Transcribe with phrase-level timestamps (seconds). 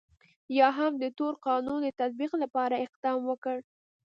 [0.57, 3.57] یا هم د تور قانون د تطبیق لپاره اقدام وکړ.